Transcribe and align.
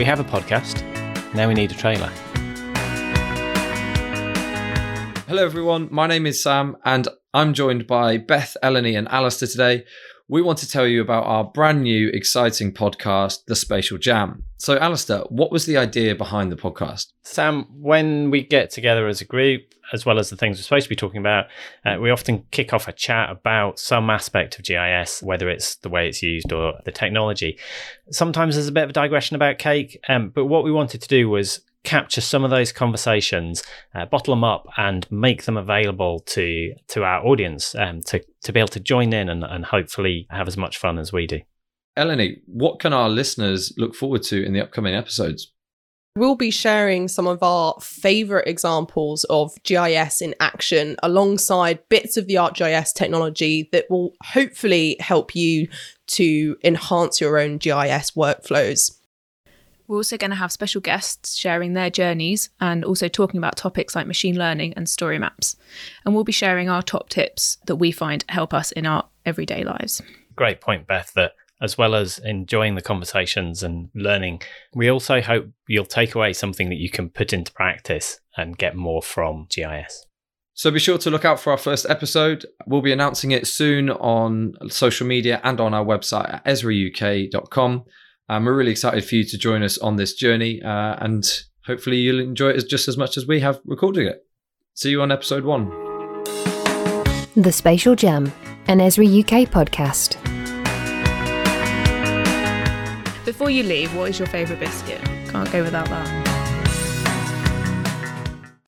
We 0.00 0.06
have 0.06 0.18
a 0.18 0.24
podcast. 0.24 0.82
Now 1.34 1.46
we 1.46 1.52
need 1.52 1.72
a 1.72 1.74
trailer. 1.74 2.08
Hello, 5.28 5.44
everyone. 5.44 5.88
My 5.90 6.06
name 6.06 6.24
is 6.24 6.42
Sam, 6.42 6.78
and 6.86 7.06
I'm 7.34 7.52
joined 7.52 7.86
by 7.86 8.16
Beth, 8.16 8.56
Eleni, 8.62 8.96
and 8.96 9.06
Alistair 9.08 9.46
today. 9.46 9.84
We 10.30 10.42
want 10.42 10.58
to 10.58 10.68
tell 10.68 10.86
you 10.86 11.00
about 11.00 11.24
our 11.24 11.42
brand 11.42 11.82
new, 11.82 12.08
exciting 12.10 12.70
podcast, 12.70 13.46
The 13.46 13.56
Spatial 13.56 13.98
Jam. 13.98 14.44
So, 14.58 14.78
Alistair, 14.78 15.22
what 15.28 15.50
was 15.50 15.66
the 15.66 15.76
idea 15.76 16.14
behind 16.14 16.52
the 16.52 16.56
podcast? 16.56 17.06
Sam, 17.24 17.66
when 17.72 18.30
we 18.30 18.44
get 18.44 18.70
together 18.70 19.08
as 19.08 19.20
a 19.20 19.24
group, 19.24 19.74
as 19.92 20.06
well 20.06 20.20
as 20.20 20.30
the 20.30 20.36
things 20.36 20.56
we're 20.56 20.62
supposed 20.62 20.84
to 20.84 20.88
be 20.88 20.94
talking 20.94 21.18
about, 21.18 21.46
uh, 21.84 21.96
we 22.00 22.10
often 22.10 22.44
kick 22.52 22.72
off 22.72 22.86
a 22.86 22.92
chat 22.92 23.28
about 23.28 23.80
some 23.80 24.08
aspect 24.08 24.56
of 24.56 24.64
GIS, 24.64 25.20
whether 25.20 25.48
it's 25.48 25.74
the 25.74 25.88
way 25.88 26.08
it's 26.08 26.22
used 26.22 26.52
or 26.52 26.74
the 26.84 26.92
technology. 26.92 27.58
Sometimes 28.12 28.54
there's 28.54 28.68
a 28.68 28.72
bit 28.72 28.84
of 28.84 28.90
a 28.90 28.92
digression 28.92 29.34
about 29.34 29.58
cake, 29.58 29.98
um, 30.08 30.28
but 30.28 30.44
what 30.44 30.62
we 30.62 30.70
wanted 30.70 31.02
to 31.02 31.08
do 31.08 31.28
was 31.28 31.60
capture 31.90 32.20
some 32.20 32.44
of 32.44 32.50
those 32.50 32.70
conversations, 32.70 33.64
uh, 33.96 34.06
bottle 34.06 34.32
them 34.32 34.44
up, 34.44 34.64
and 34.76 35.10
make 35.10 35.42
them 35.42 35.56
available 35.56 36.20
to 36.20 36.72
to 36.86 37.02
our 37.02 37.26
audience 37.26 37.74
um, 37.74 38.00
to 38.02 38.22
to 38.44 38.52
be 38.52 38.60
able 38.60 38.68
to 38.68 38.78
join 38.78 39.12
in 39.12 39.28
and, 39.28 39.42
and 39.42 39.64
hopefully 39.64 40.28
have 40.30 40.46
as 40.46 40.56
much 40.56 40.78
fun 40.78 40.98
as 40.98 41.12
we 41.12 41.26
do. 41.26 41.40
Eleni, 41.98 42.36
what 42.46 42.78
can 42.78 42.92
our 42.92 43.08
listeners 43.08 43.74
look 43.76 43.96
forward 43.96 44.22
to 44.22 44.44
in 44.44 44.52
the 44.52 44.60
upcoming 44.60 44.94
episodes? 44.94 45.52
We'll 46.16 46.36
be 46.36 46.50
sharing 46.52 47.08
some 47.08 47.26
of 47.26 47.42
our 47.42 47.74
favorite 47.80 48.46
examples 48.46 49.24
of 49.24 49.52
GIS 49.64 50.20
in 50.20 50.34
action 50.38 50.96
alongside 51.02 51.88
bits 51.88 52.16
of 52.16 52.26
the 52.26 52.34
ArcGIS 52.34 52.92
technology 52.94 53.68
that 53.72 53.86
will 53.90 54.12
hopefully 54.22 54.96
help 55.00 55.34
you 55.34 55.68
to 56.08 56.56
enhance 56.62 57.20
your 57.20 57.38
own 57.38 57.58
GIS 57.58 58.12
workflows. 58.12 58.99
We're 59.90 59.96
also 59.96 60.16
going 60.16 60.30
to 60.30 60.36
have 60.36 60.52
special 60.52 60.80
guests 60.80 61.34
sharing 61.34 61.74
their 61.74 61.90
journeys 61.90 62.48
and 62.60 62.84
also 62.84 63.08
talking 63.08 63.38
about 63.38 63.56
topics 63.56 63.96
like 63.96 64.06
machine 64.06 64.38
learning 64.38 64.74
and 64.74 64.88
story 64.88 65.18
maps. 65.18 65.56
And 66.04 66.14
we'll 66.14 66.22
be 66.22 66.30
sharing 66.30 66.68
our 66.68 66.80
top 66.80 67.08
tips 67.08 67.58
that 67.66 67.74
we 67.74 67.90
find 67.90 68.24
help 68.28 68.54
us 68.54 68.70
in 68.70 68.86
our 68.86 69.08
everyday 69.26 69.64
lives. 69.64 70.00
Great 70.36 70.60
point, 70.60 70.86
Beth, 70.86 71.12
that 71.16 71.32
as 71.60 71.76
well 71.76 71.96
as 71.96 72.20
enjoying 72.20 72.76
the 72.76 72.82
conversations 72.82 73.64
and 73.64 73.88
learning, 73.92 74.42
we 74.76 74.88
also 74.88 75.20
hope 75.20 75.48
you'll 75.66 75.84
take 75.84 76.14
away 76.14 76.34
something 76.34 76.68
that 76.68 76.78
you 76.78 76.88
can 76.88 77.10
put 77.10 77.32
into 77.32 77.52
practice 77.52 78.20
and 78.36 78.56
get 78.56 78.76
more 78.76 79.02
from 79.02 79.48
GIS. 79.50 80.06
So 80.54 80.70
be 80.70 80.78
sure 80.78 80.98
to 80.98 81.10
look 81.10 81.24
out 81.24 81.40
for 81.40 81.50
our 81.50 81.58
first 81.58 81.84
episode. 81.88 82.46
We'll 82.64 82.80
be 82.80 82.92
announcing 82.92 83.32
it 83.32 83.48
soon 83.48 83.90
on 83.90 84.54
social 84.68 85.08
media 85.08 85.40
and 85.42 85.58
on 85.58 85.74
our 85.74 85.84
website 85.84 86.32
at 86.32 86.44
esriuk.com. 86.44 87.86
Um, 88.30 88.44
we're 88.44 88.54
really 88.54 88.70
excited 88.70 89.04
for 89.04 89.16
you 89.16 89.24
to 89.24 89.36
join 89.36 89.64
us 89.64 89.76
on 89.78 89.96
this 89.96 90.14
journey, 90.14 90.62
uh, 90.62 90.94
and 91.00 91.28
hopefully 91.66 91.96
you'll 91.96 92.20
enjoy 92.20 92.50
it 92.50 92.68
just 92.68 92.86
as 92.86 92.96
much 92.96 93.16
as 93.16 93.26
we 93.26 93.40
have 93.40 93.60
recording 93.64 94.06
it. 94.06 94.24
See 94.74 94.90
you 94.90 95.02
on 95.02 95.10
episode 95.10 95.42
one. 95.42 95.68
The 97.34 97.50
Spatial 97.50 97.96
Jam, 97.96 98.32
an 98.68 98.78
Esri 98.78 99.18
UK 99.18 99.50
podcast. 99.50 100.14
Before 103.24 103.50
you 103.50 103.64
leave, 103.64 103.92
what 103.96 104.10
is 104.10 104.20
your 104.20 104.28
favourite 104.28 104.60
biscuit? 104.60 105.00
Can't 105.30 105.50
go 105.50 105.64
without 105.64 105.88
that. 105.88 106.39